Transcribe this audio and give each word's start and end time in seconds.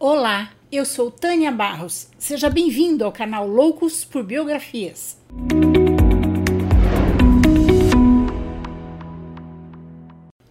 Olá, 0.00 0.52
eu 0.70 0.84
sou 0.84 1.10
Tânia 1.10 1.50
Barros. 1.50 2.06
Seja 2.16 2.48
bem-vindo 2.48 3.04
ao 3.04 3.10
canal 3.10 3.48
Loucos 3.48 4.04
por 4.04 4.22
Biografias. 4.22 5.18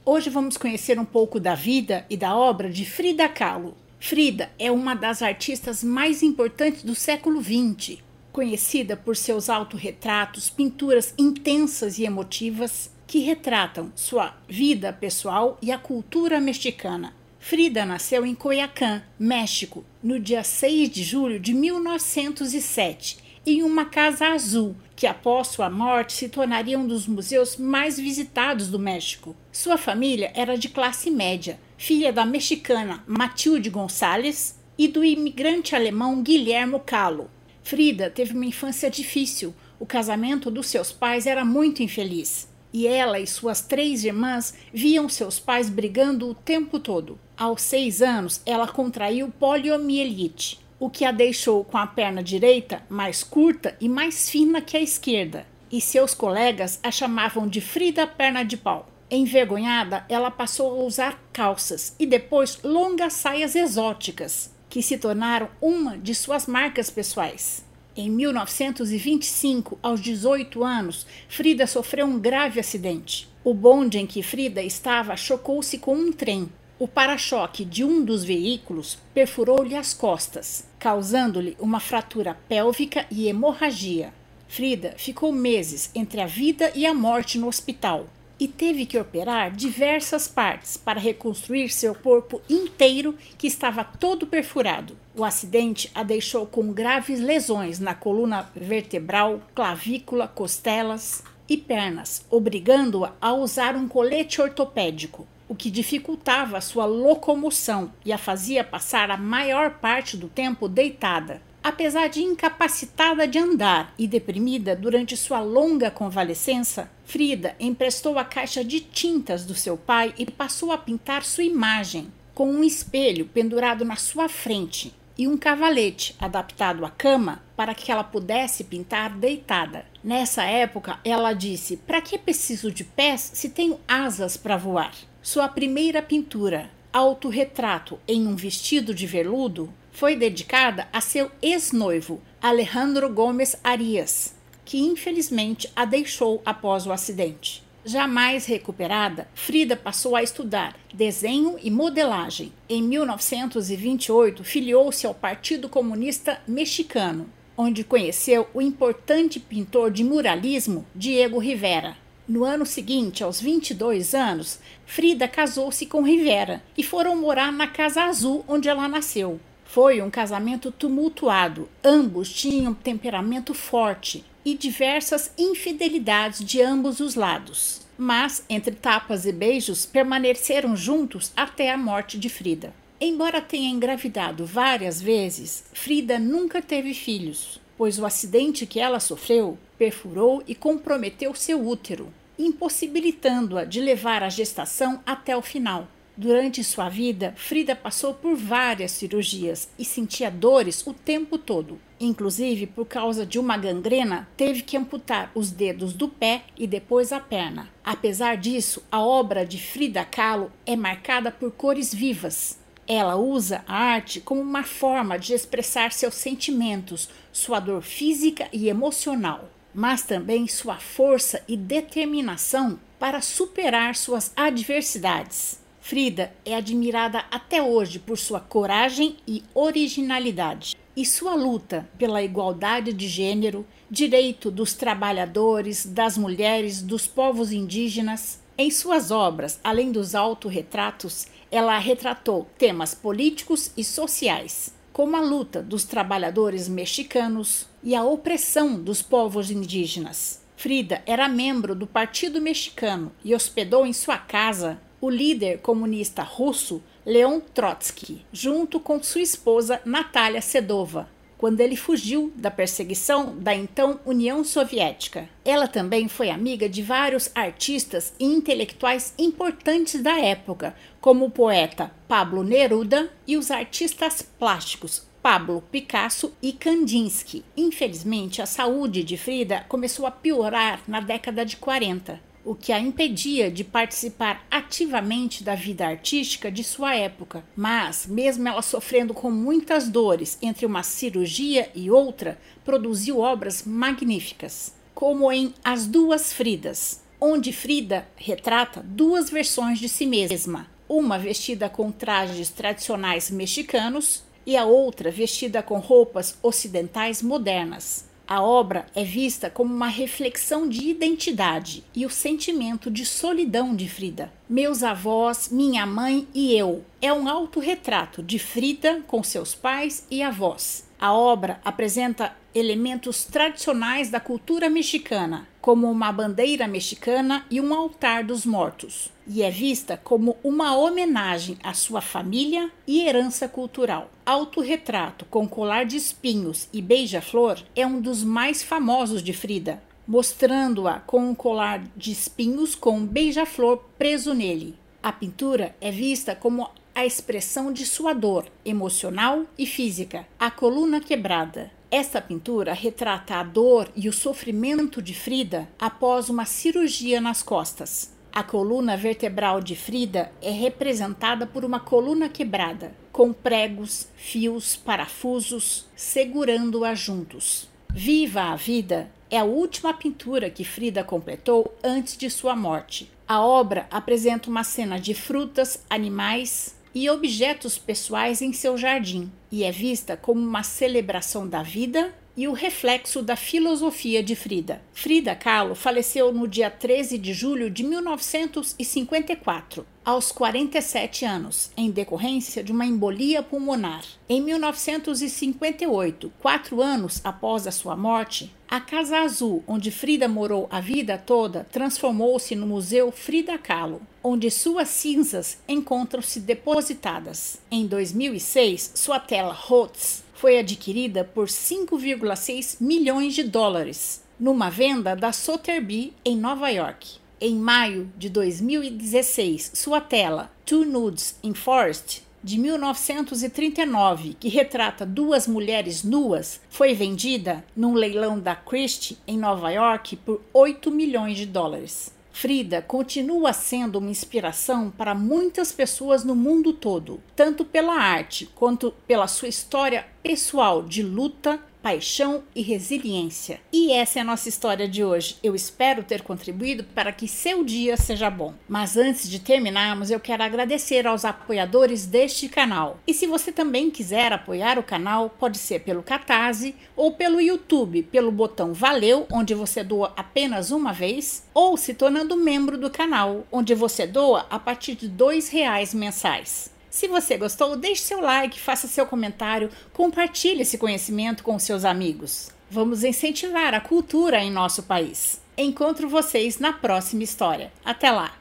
Hoje 0.03 0.29
vamos 0.29 0.57
conhecer 0.57 0.99
um 0.99 1.05
pouco 1.05 1.39
da 1.39 1.55
vida 1.55 2.05
e 2.09 2.17
da 2.17 2.35
obra 2.35 2.69
de 2.69 2.83
Frida 2.83 3.29
Kahlo. 3.29 3.73
Frida 4.01 4.51
é 4.59 4.69
uma 4.69 4.93
das 4.93 5.21
artistas 5.21 5.81
mais 5.81 6.21
importantes 6.21 6.83
do 6.83 6.93
século 6.93 7.41
XX, 7.41 7.99
conhecida 8.33 8.97
por 8.97 9.15
seus 9.15 9.49
autorretratos, 9.49 10.49
pinturas 10.49 11.13
intensas 11.17 11.97
e 11.97 12.03
emotivas 12.03 12.91
que 13.07 13.19
retratam 13.19 13.93
sua 13.95 14.35
vida 14.49 14.91
pessoal 14.91 15.57
e 15.61 15.71
a 15.71 15.77
cultura 15.77 16.41
mexicana. 16.41 17.13
Frida 17.49 17.85
nasceu 17.85 18.25
em 18.25 18.35
Coyacán, 18.35 19.01
México, 19.17 19.85
no 20.03 20.19
dia 20.19 20.43
6 20.43 20.89
de 20.89 21.01
julho 21.01 21.39
de 21.39 21.53
1907, 21.53 23.19
em 23.45 23.63
uma 23.63 23.85
casa 23.85 24.27
azul, 24.27 24.75
que 24.97 25.07
após 25.07 25.47
sua 25.47 25.69
morte 25.69 26.11
se 26.11 26.27
tornaria 26.27 26.77
um 26.77 26.85
dos 26.85 27.07
museus 27.07 27.55
mais 27.55 27.97
visitados 27.97 28.67
do 28.67 28.77
México. 28.77 29.33
Sua 29.49 29.77
família 29.77 30.29
era 30.35 30.57
de 30.57 30.67
classe 30.67 31.09
média, 31.09 31.57
filha 31.77 32.11
da 32.11 32.25
mexicana 32.25 33.01
Matilde 33.07 33.69
Gonçalves 33.69 34.59
e 34.77 34.85
do 34.89 35.01
imigrante 35.01 35.73
alemão 35.73 36.21
Guilhermo 36.21 36.81
Calo. 36.81 37.31
Frida 37.63 38.09
teve 38.09 38.33
uma 38.33 38.45
infância 38.45 38.89
difícil. 38.89 39.55
O 39.79 39.85
casamento 39.85 40.51
dos 40.51 40.67
seus 40.67 40.91
pais 40.91 41.25
era 41.25 41.45
muito 41.45 41.81
infeliz 41.81 42.46
e 42.73 42.87
ela 42.87 43.19
e 43.19 43.27
suas 43.27 43.61
três 43.61 44.03
irmãs 44.03 44.53
viam 44.73 45.07
seus 45.09 45.39
pais 45.39 45.69
brigando 45.69 46.29
o 46.29 46.35
tempo 46.35 46.79
todo. 46.79 47.19
Aos 47.37 47.61
seis 47.61 48.01
anos, 48.01 48.41
ela 48.45 48.67
contraiu 48.67 49.29
poliomielite, 49.29 50.59
o 50.79 50.89
que 50.89 51.05
a 51.05 51.11
deixou 51.11 51.63
com 51.63 51.77
a 51.77 51.87
perna 51.87 52.23
direita 52.23 52.83
mais 52.89 53.23
curta 53.23 53.75
e 53.79 53.89
mais 53.89 54.29
fina 54.29 54.61
que 54.61 54.77
a 54.77 54.81
esquerda, 54.81 55.45
e 55.71 55.81
seus 55.81 56.13
colegas 56.13 56.79
a 56.83 56.91
chamavam 56.91 57.47
de 57.47 57.61
Frida 57.61 58.05
Perna 58.05 58.43
de 58.43 58.57
Pau. 58.57 58.87
Envergonhada, 59.09 60.05
ela 60.09 60.29
passou 60.29 60.81
a 60.81 60.83
usar 60.83 61.21
calças 61.31 61.95
e 61.97 62.05
depois 62.05 62.59
longas 62.63 63.13
saias 63.13 63.55
exóticas, 63.55 64.53
que 64.69 64.81
se 64.81 64.97
tornaram 64.97 65.49
uma 65.61 65.97
de 65.97 66.13
suas 66.13 66.45
marcas 66.45 66.89
pessoais. 66.89 67.66
Em 67.99 68.11
1925, 68.11 69.79
aos 69.81 69.99
18 69.99 70.63
anos, 70.63 71.07
Frida 71.27 71.65
sofreu 71.65 72.05
um 72.05 72.19
grave 72.19 72.59
acidente. 72.59 73.27
O 73.43 73.55
bonde 73.55 73.97
em 73.97 74.05
que 74.05 74.21
Frida 74.21 74.61
estava 74.61 75.17
chocou-se 75.17 75.79
com 75.79 75.95
um 75.95 76.11
trem. 76.11 76.47
O 76.77 76.87
para-choque 76.87 77.65
de 77.65 77.83
um 77.83 78.05
dos 78.05 78.23
veículos 78.23 78.99
perfurou-lhe 79.15 79.75
as 79.75 79.95
costas, 79.95 80.67
causando-lhe 80.77 81.57
uma 81.59 81.79
fratura 81.79 82.37
pélvica 82.47 83.07
e 83.09 83.27
hemorragia. 83.27 84.13
Frida 84.47 84.93
ficou 84.95 85.31
meses 85.31 85.89
entre 85.95 86.21
a 86.21 86.27
vida 86.27 86.71
e 86.75 86.85
a 86.85 86.93
morte 86.93 87.39
no 87.39 87.47
hospital 87.47 88.05
e 88.39 88.47
teve 88.47 88.85
que 88.85 88.99
operar 88.99 89.51
diversas 89.51 90.27
partes 90.27 90.77
para 90.77 90.99
reconstruir 90.99 91.69
seu 91.69 91.95
corpo 91.95 92.41
inteiro 92.49 93.15
que 93.37 93.47
estava 93.47 93.83
todo 93.83 94.27
perfurado. 94.27 94.95
O 95.15 95.23
acidente 95.23 95.89
a 95.95 96.03
deixou 96.03 96.45
com 96.45 96.71
graves 96.71 97.19
lesões 97.19 97.79
na 97.79 97.95
coluna 97.95 98.49
vertebral, 98.55 99.41
clavícula, 99.55 100.27
costelas 100.27 101.23
e 101.49 101.57
pernas, 101.57 102.25
obrigando-a 102.29 103.13
a 103.21 103.33
usar 103.33 103.75
um 103.75 103.87
colete 103.87 104.41
ortopédico, 104.41 105.25
o 105.47 105.55
que 105.55 105.71
dificultava 105.71 106.59
sua 106.59 106.85
locomoção 106.85 107.91
e 108.03 108.11
a 108.11 108.17
fazia 108.17 108.63
passar 108.63 109.09
a 109.09 109.17
maior 109.17 109.75
parte 109.75 110.17
do 110.17 110.27
tempo 110.27 110.67
deitada. 110.67 111.41
Apesar 111.67 112.07
de 112.07 112.21
incapacitada 112.21 113.27
de 113.27 113.37
andar 113.37 113.93
e 113.99 114.07
deprimida 114.07 114.73
durante 114.73 115.17
sua 115.17 115.41
longa 115.41 115.91
convalescença, 115.91 116.89
Frida 117.03 117.57
emprestou 117.59 118.17
a 118.17 118.23
caixa 118.23 118.63
de 118.63 118.79
tintas 118.79 119.43
do 119.43 119.53
seu 119.53 119.75
pai 119.75 120.15
e 120.17 120.25
passou 120.25 120.71
a 120.71 120.77
pintar 120.77 121.25
sua 121.25 121.43
imagem, 121.43 122.07
com 122.33 122.49
um 122.49 122.63
espelho 122.63 123.25
pendurado 123.25 123.83
na 123.83 123.97
sua 123.97 124.29
frente 124.29 124.95
e 125.17 125.27
um 125.27 125.35
cavalete 125.35 126.15
adaptado 126.21 126.85
à 126.85 126.89
cama 126.89 127.43
para 127.57 127.75
que 127.75 127.91
ela 127.91 128.03
pudesse 128.05 128.63
pintar 128.63 129.17
deitada. 129.17 129.85
Nessa 130.01 130.45
época, 130.45 131.01
ela 131.03 131.33
disse: 131.33 131.75
Para 131.75 131.99
que 131.99 132.17
preciso 132.17 132.71
de 132.71 132.85
pés 132.85 133.29
se 133.33 133.49
tenho 133.49 133.77
asas 133.85 134.37
para 134.37 134.55
voar? 134.55 134.93
Sua 135.21 135.49
primeira 135.49 136.01
pintura, 136.01 136.71
autorretrato 136.93 137.99
em 138.07 138.25
um 138.25 138.37
vestido 138.37 138.93
de 138.93 139.05
veludo, 139.05 139.73
foi 139.97 140.15
dedicada 140.15 140.87
a 140.93 141.01
seu 141.01 141.31
ex-noivo, 141.41 142.21
Alejandro 142.39 143.11
Gomes 143.11 143.55
Arias, 143.63 144.31
que 144.63 144.77
infelizmente 144.77 145.67
a 145.75 145.85
deixou 145.85 146.39
após 146.45 146.85
o 146.85 146.91
acidente. 146.91 147.63
Jamais 147.83 148.45
recuperada, 148.45 149.27
Frida 149.33 149.75
passou 149.75 150.15
a 150.15 150.21
estudar 150.21 150.77
desenho 150.93 151.57
e 151.63 151.71
modelagem. 151.71 152.53
Em 152.69 152.83
1928, 152.83 154.43
filiou-se 154.43 155.07
ao 155.07 155.15
Partido 155.15 155.67
Comunista 155.67 156.39
Mexicano, 156.47 157.27
onde 157.57 157.83
conheceu 157.83 158.47
o 158.53 158.61
importante 158.61 159.39
pintor 159.39 159.89
de 159.89 160.03
muralismo 160.03 160.85
Diego 160.93 161.39
Rivera. 161.39 161.97
No 162.27 162.43
ano 162.43 162.67
seguinte, 162.67 163.23
aos 163.23 163.41
22 163.41 164.13
anos, 164.13 164.59
Frida 164.85 165.27
casou-se 165.27 165.87
com 165.87 166.03
Rivera 166.03 166.61
e 166.77 166.83
foram 166.83 167.15
morar 167.15 167.51
na 167.51 167.65
Casa 167.65 168.03
Azul, 168.03 168.45
onde 168.47 168.69
ela 168.69 168.87
nasceu. 168.87 169.39
Foi 169.67 170.01
um 170.01 170.09
casamento 170.09 170.71
tumultuado. 170.71 171.69
Ambos 171.83 172.31
tinham 172.31 172.73
temperamento 172.73 173.53
forte 173.53 174.23
e 174.43 174.55
diversas 174.55 175.31
infidelidades 175.37 176.43
de 176.43 176.61
ambos 176.61 177.01
os 177.01 177.15
lados. 177.15 177.81
Mas, 177.97 178.43
entre 178.49 178.73
tapas 178.73 179.25
e 179.25 179.31
beijos, 179.31 179.85
permaneceram 179.85 180.75
juntos 180.75 181.33
até 181.35 181.69
a 181.69 181.77
morte 181.77 182.17
de 182.17 182.29
Frida. 182.29 182.73
Embora 182.99 183.41
tenha 183.41 183.69
engravidado 183.69 184.45
várias 184.45 185.01
vezes, 185.01 185.65
Frida 185.73 186.17
nunca 186.17 186.61
teve 186.61 186.93
filhos, 186.93 187.59
pois 187.77 187.99
o 187.99 188.05
acidente 188.05 188.65
que 188.65 188.79
ela 188.79 188.99
sofreu 188.99 189.57
perfurou 189.77 190.41
e 190.47 190.55
comprometeu 190.55 191.35
seu 191.35 191.67
útero, 191.67 192.11
impossibilitando-a 192.39 193.65
de 193.65 193.81
levar 193.81 194.23
a 194.23 194.29
gestação 194.29 195.01
até 195.05 195.35
o 195.35 195.41
final. 195.41 195.87
Durante 196.19 196.63
sua 196.63 196.89
vida, 196.89 197.35
Frida 197.37 197.75
passou 197.75 198.11
por 198.11 198.35
várias 198.35 198.89
cirurgias 198.89 199.69
e 199.77 199.85
sentia 199.85 200.31
dores 200.31 200.81
o 200.87 200.91
tempo 200.91 201.37
todo. 201.37 201.79
Inclusive, 201.99 202.65
por 202.65 202.87
causa 202.87 203.23
de 203.23 203.37
uma 203.37 203.55
gangrena, 203.55 204.27
teve 204.35 204.63
que 204.63 204.75
amputar 204.75 205.31
os 205.35 205.51
dedos 205.51 205.93
do 205.93 206.07
pé 206.07 206.45
e 206.57 206.65
depois 206.65 207.13
a 207.13 207.19
perna. 207.19 207.69
Apesar 207.83 208.35
disso, 208.35 208.81
a 208.91 208.99
obra 208.99 209.45
de 209.45 209.59
Frida 209.59 210.03
Kahlo 210.03 210.51
é 210.65 210.75
marcada 210.75 211.29
por 211.29 211.51
cores 211.51 211.93
vivas. 211.93 212.57
Ela 212.87 213.15
usa 213.15 213.63
a 213.67 213.75
arte 213.75 214.19
como 214.19 214.41
uma 214.41 214.63
forma 214.63 215.19
de 215.19 215.35
expressar 215.35 215.91
seus 215.91 216.15
sentimentos, 216.15 217.09
sua 217.31 217.59
dor 217.59 217.83
física 217.83 218.49
e 218.51 218.69
emocional, 218.69 219.51
mas 219.71 220.01
também 220.01 220.47
sua 220.47 220.77
força 220.77 221.43
e 221.47 221.55
determinação 221.55 222.79
para 222.97 223.21
superar 223.21 223.95
suas 223.95 224.31
adversidades. 224.35 225.66
Frida 225.87 226.33
é 226.43 226.53
admirada 226.53 227.23
até 227.31 227.63
hoje 227.63 227.97
por 227.97 228.17
sua 228.17 228.41
coragem 228.41 229.15
e 229.25 229.41
originalidade 229.55 230.75
e 230.93 231.05
sua 231.05 231.33
luta 231.33 231.87
pela 231.97 232.21
igualdade 232.21 232.91
de 232.91 233.07
gênero, 233.07 233.65
direito 233.89 234.51
dos 234.51 234.73
trabalhadores, 234.73 235.85
das 235.85 236.17
mulheres, 236.17 236.81
dos 236.81 237.07
povos 237.07 237.53
indígenas. 237.53 238.41
Em 238.57 238.69
suas 238.69 239.11
obras, 239.11 239.61
além 239.63 239.89
dos 239.89 240.13
autorretratos, 240.13 241.25
ela 241.49 241.79
retratou 241.79 242.45
temas 242.57 242.93
políticos 242.93 243.71
e 243.77 243.81
sociais, 243.81 244.75
como 244.91 245.15
a 245.15 245.21
luta 245.21 245.63
dos 245.63 245.85
trabalhadores 245.85 246.67
mexicanos 246.67 247.65
e 247.81 247.95
a 247.95 248.03
opressão 248.03 248.77
dos 248.77 249.01
povos 249.01 249.49
indígenas. 249.49 250.41
Frida 250.57 251.01
era 251.05 251.29
membro 251.29 251.73
do 251.73 251.87
Partido 251.87 252.41
Mexicano 252.41 253.13
e 253.23 253.33
hospedou 253.33 253.85
em 253.85 253.93
sua 253.93 254.17
casa 254.17 254.81
o 254.99 255.09
líder 255.09 255.59
comunista 255.59 256.23
russo 256.23 256.81
Leon 257.05 257.39
Trotsky, 257.39 258.25
junto 258.31 258.79
com 258.79 259.01
sua 259.01 259.21
esposa 259.21 259.81
Natalia 259.85 260.41
Sedova, 260.41 261.07
quando 261.37 261.61
ele 261.61 261.75
fugiu 261.75 262.33
da 262.35 262.49
perseguição 262.49 263.37
da 263.37 263.53
então 263.53 263.99
União 264.05 264.43
Soviética. 264.43 265.29
Ela 265.45 265.67
também 265.67 266.07
foi 266.07 266.29
amiga 266.29 266.67
de 266.67 266.81
vários 266.81 267.29
artistas 267.35 268.13
e 268.19 268.25
intelectuais 268.25 269.13
importantes 269.17 270.01
da 270.01 270.19
época, 270.19 270.75
como 270.99 271.25
o 271.25 271.31
poeta 271.31 271.91
Pablo 272.07 272.43
Neruda 272.43 273.11
e 273.25 273.37
os 273.37 273.51
artistas 273.51 274.21
plásticos 274.21 275.07
Pablo 275.21 275.61
Picasso 275.69 276.33
e 276.41 276.53
Kandinsky. 276.53 277.43
Infelizmente, 277.55 278.41
a 278.41 278.45
saúde 278.45 279.03
de 279.03 279.17
Frida 279.17 279.65
começou 279.67 280.05
a 280.05 280.11
piorar 280.11 280.81
na 280.87 281.01
década 281.01 281.45
de 281.45 281.57
40. 281.57 282.26
O 282.47 282.55
que 282.55 282.71
a 282.71 282.79
impedia 282.79 283.51
de 283.51 283.61
participar 283.61 284.47
ativamente 284.49 285.43
da 285.43 285.53
vida 285.53 285.85
artística 285.85 286.49
de 286.49 286.63
sua 286.63 286.95
época. 286.95 287.43
Mas, 287.53 288.07
mesmo 288.07 288.47
ela 288.47 288.61
sofrendo 288.61 289.13
com 289.13 289.29
muitas 289.29 289.89
dores 289.89 290.37
entre 290.41 290.65
uma 290.65 290.81
cirurgia 290.81 291.69
e 291.75 291.91
outra, 291.91 292.39
produziu 292.63 293.19
obras 293.19 293.63
magníficas, 293.63 294.73
como 294.95 295.29
em 295.29 295.53
As 295.61 295.85
Duas 295.87 296.31
Fridas, 296.31 297.03
onde 297.19 297.51
Frida 297.51 298.07
retrata 298.15 298.81
duas 298.81 299.29
versões 299.29 299.77
de 299.77 299.89
si 299.89 300.05
mesma, 300.05 300.67
uma 300.87 301.19
vestida 301.19 301.67
com 301.67 301.91
trajes 301.91 302.49
tradicionais 302.49 303.29
mexicanos 303.29 304.23
e 304.45 304.55
a 304.55 304.63
outra 304.63 305.11
vestida 305.11 305.61
com 305.61 305.79
roupas 305.79 306.37
ocidentais 306.41 307.21
modernas. 307.21 308.07
A 308.27 308.41
obra 308.41 308.85
é 308.93 309.05
vista 309.05 309.49
como 309.49 309.73
uma 309.73 309.87
reflexão 309.87 310.67
de 310.67 310.89
identidade 310.89 311.85
e 311.95 312.05
o 312.05 312.09
sentimento 312.09 312.91
de 312.91 313.05
solidão 313.05 313.73
de 313.73 313.87
Frida. 313.87 314.33
Meus 314.49 314.83
avós, 314.83 315.47
minha 315.49 315.85
mãe 315.85 316.27
e 316.33 316.53
eu 316.53 316.83
é 317.01 317.13
um 317.13 317.29
autorretrato 317.29 318.21
de 318.21 318.37
Frida 318.37 319.01
com 319.07 319.23
seus 319.23 319.55
pais 319.55 320.05
e 320.11 320.21
avós. 320.21 320.86
A 320.99 321.13
obra 321.13 321.59
apresenta 321.63 322.35
elementos 322.55 323.23
tradicionais 323.23 324.09
da 324.09 324.19
cultura 324.19 324.67
mexicana, 324.67 325.47
como 325.61 325.91
uma 325.91 326.11
bandeira 326.11 326.67
mexicana 326.67 327.45
e 327.51 327.61
um 327.61 327.71
altar 327.71 328.23
dos 328.23 328.47
mortos, 328.47 329.11
e 329.27 329.43
é 329.43 329.51
vista 329.51 329.95
como 329.95 330.37
uma 330.43 330.75
homenagem 330.75 331.55
à 331.61 331.71
sua 331.75 332.01
família 332.01 332.71
e 332.87 333.01
herança 333.01 333.47
cultural. 333.47 334.09
Autorretrato 334.25 335.23
com 335.25 335.47
colar 335.47 335.85
de 335.85 335.97
espinhos 335.97 336.67
e 336.73 336.81
beija-flor 336.81 337.59
é 337.75 337.85
um 337.85 338.01
dos 338.01 338.23
mais 338.23 338.63
famosos 338.63 339.21
de 339.21 339.33
Frida, 339.33 339.83
mostrando-a 340.07 340.99
com 341.01 341.29
um 341.29 341.35
colar 341.35 341.83
de 341.95 342.11
espinhos 342.11 342.73
com 342.73 342.97
um 342.97 343.05
beija-flor 343.05 343.83
preso 343.99 344.33
nele. 344.33 344.75
A 345.03 345.11
pintura 345.11 345.75
é 345.79 345.91
vista 345.91 346.35
como 346.35 346.71
a 346.97 347.05
expressão 347.05 347.71
de 347.71 347.85
sua 347.85 348.11
dor 348.11 348.47
emocional 348.65 349.45
e 349.55 349.67
física, 349.67 350.25
a 350.39 350.49
coluna 350.49 350.99
quebrada. 350.99 351.69
Esta 351.91 352.19
pintura 352.19 352.73
retrata 352.73 353.35
a 353.35 353.43
dor 353.43 353.87
e 353.95 354.09
o 354.09 354.11
sofrimento 354.11 354.99
de 354.99 355.13
Frida 355.13 355.69
após 355.77 356.27
uma 356.27 356.43
cirurgia 356.43 357.21
nas 357.21 357.43
costas. 357.43 358.17
A 358.33 358.41
coluna 358.41 358.97
vertebral 358.97 359.61
de 359.61 359.75
Frida 359.75 360.31
é 360.41 360.49
representada 360.49 361.45
por 361.45 361.63
uma 361.63 361.79
coluna 361.79 362.29
quebrada, 362.29 362.91
com 363.11 363.31
pregos, 363.31 364.07
fios, 364.15 364.75
parafusos 364.75 365.85
segurando-a 365.95 366.95
juntos. 366.95 367.69
Viva 367.93 368.41
a 368.41 368.55
Vida 368.55 369.07
é 369.29 369.37
a 369.37 369.43
última 369.43 369.93
pintura 369.93 370.49
que 370.49 370.63
Frida 370.63 371.03
completou 371.03 371.77
antes 371.83 372.17
de 372.17 372.27
sua 372.27 372.55
morte. 372.55 373.11
A 373.27 373.39
obra 373.39 373.85
apresenta 373.91 374.49
uma 374.49 374.63
cena 374.63 374.99
de 374.99 375.13
frutas, 375.13 375.83
animais, 375.89 376.75
e 376.97 377.11
objetos 377.11 377.77
pessoais 377.77 378.41
em 378.41 378.51
seu 378.51 378.75
jardim, 378.75 379.31
e 379.51 379.63
é 379.63 379.71
vista 379.71 380.17
como 380.17 380.41
uma 380.41 380.63
celebração 380.63 381.47
da 381.47 381.63
vida 381.63 382.13
e 382.37 382.47
o 382.47 382.53
reflexo 382.53 383.21
da 383.23 383.35
filosofia 383.35 384.21
de 384.21 384.35
Frida. 384.35 384.79
Frida 384.93 385.35
Kahlo 385.35 385.73
faleceu 385.73 386.31
no 386.31 386.47
dia 386.47 386.69
13 386.69 387.17
de 387.17 387.33
julho 387.33 387.67
de 387.67 387.83
1954, 387.83 389.83
aos 390.05 390.31
47 390.31 391.25
anos, 391.25 391.71
em 391.75 391.89
decorrência 391.89 392.63
de 392.63 392.71
uma 392.71 392.85
embolia 392.85 393.41
pulmonar. 393.41 394.03
Em 394.29 394.39
1958, 394.39 396.31
quatro 396.39 396.79
anos 396.79 397.19
após 397.23 397.65
a 397.65 397.71
sua 397.71 397.95
morte, 397.95 398.53
a 398.69 398.81
Casa 398.81 399.19
Azul, 399.19 399.63
onde 399.65 399.89
Frida 399.89 400.27
morou 400.27 400.67
a 400.69 400.81
vida 400.81 401.17
toda, 401.17 401.65
transformou-se 401.71 402.53
no 402.53 402.67
Museu 402.67 403.13
Frida 403.13 403.57
Kahlo, 403.57 404.01
onde 404.21 404.51
suas 404.51 404.89
cinzas 404.89 405.57
encontram-se 405.69 406.41
depositadas. 406.41 407.61
Em 407.71 407.87
2006, 407.87 408.91
sua 408.93 409.21
tela 409.37 409.53
Rhodes 409.53 410.23
foi 410.33 410.57
adquirida 410.57 411.23
por 411.23 411.45
5,6 411.45 412.77
milhões 412.81 413.35
de 413.35 413.43
dólares 413.43 414.23
numa 414.39 414.67
venda 414.67 415.15
da 415.15 415.31
Sotheby's 415.31 416.11
em 416.25 416.35
Nova 416.35 416.69
York. 416.69 417.19
Em 417.39 417.55
maio 417.55 418.11
de 418.17 418.29
2016, 418.29 419.73
sua 419.75 420.01
tela 420.01 420.51
Two 420.65 420.85
Nudes 420.85 421.37
in 421.43 421.53
Forest 421.53 422.23
de 422.43 422.57
1939, 422.57 424.35
que 424.39 424.49
retrata 424.49 425.05
duas 425.05 425.47
mulheres 425.47 426.03
nuas, 426.03 426.59
foi 426.67 426.95
vendida 426.95 427.63
num 427.75 427.93
leilão 427.93 428.39
da 428.39 428.55
Christie 428.55 429.19
em 429.27 429.37
Nova 429.37 429.69
York 429.69 430.15
por 430.15 430.41
8 430.51 430.89
milhões 430.89 431.37
de 431.37 431.45
dólares. 431.45 432.11
Frida 432.39 432.83
continua 432.83 433.51
sendo 433.51 433.97
uma 433.97 434.11
inspiração 434.11 434.91
para 434.91 435.15
muitas 435.15 435.71
pessoas 435.71 436.23
no 436.23 436.35
mundo 436.35 436.71
todo, 436.71 437.19
tanto 437.35 437.65
pela 437.65 437.95
arte 437.95 438.47
quanto 438.53 438.93
pela 439.07 439.27
sua 439.27 439.47
história 439.47 440.05
pessoal 440.21 440.83
de 440.83 441.01
luta 441.01 441.59
paixão 441.81 442.43
e 442.55 442.61
resiliência. 442.61 443.59
E 443.71 443.91
essa 443.91 444.19
é 444.19 444.21
a 444.21 444.25
nossa 444.25 444.49
história 444.49 444.87
de 444.87 445.03
hoje. 445.03 445.37
Eu 445.41 445.55
espero 445.55 446.03
ter 446.03 446.21
contribuído 446.21 446.83
para 446.83 447.11
que 447.11 447.27
seu 447.27 447.63
dia 447.63 447.95
seja 447.97 448.29
bom. 448.29 448.53
Mas 448.67 448.97
antes 448.97 449.29
de 449.29 449.39
terminarmos, 449.39 450.11
eu 450.11 450.19
quero 450.19 450.43
agradecer 450.43 451.07
aos 451.07 451.23
apoiadores 451.23 452.05
deste 452.05 452.49
canal. 452.49 452.99
E 453.07 453.13
se 453.13 453.27
você 453.27 453.51
também 453.51 453.89
quiser 453.89 454.33
apoiar 454.33 454.77
o 454.77 454.83
canal, 454.83 455.29
pode 455.29 455.57
ser 455.57 455.79
pelo 455.81 456.03
Catarse 456.03 456.75
ou 456.95 457.13
pelo 457.13 457.39
YouTube, 457.39 458.03
pelo 458.03 458.31
botão 458.31 458.73
Valeu, 458.73 459.25
onde 459.31 459.53
você 459.53 459.83
doa 459.83 460.13
apenas 460.15 460.71
uma 460.71 460.91
vez, 460.91 461.45
ou 461.53 461.77
se 461.77 461.93
tornando 461.93 462.35
membro 462.35 462.77
do 462.77 462.89
canal, 462.89 463.45
onde 463.51 463.73
você 463.73 464.05
doa 464.05 464.45
a 464.49 464.59
partir 464.59 464.95
de 464.95 465.07
R$ 465.07 465.39
reais 465.51 465.93
mensais. 465.93 466.76
Se 466.89 467.07
você 467.07 467.37
gostou, 467.37 467.75
deixe 467.75 468.01
seu 468.01 468.21
like, 468.21 468.59
faça 468.59 468.87
seu 468.87 469.05
comentário, 469.05 469.69
compartilhe 469.93 470.61
esse 470.61 470.77
conhecimento 470.77 471.43
com 471.43 471.57
seus 471.59 471.85
amigos. 471.85 472.49
Vamos 472.69 473.03
incentivar 473.03 473.73
a 473.73 473.79
cultura 473.79 474.43
em 474.43 474.51
nosso 474.51 474.83
país. 474.83 475.41
Encontro 475.57 476.09
vocês 476.09 476.59
na 476.59 476.73
próxima 476.73 477.23
história. 477.23 477.71
Até 477.83 478.11
lá! 478.11 478.33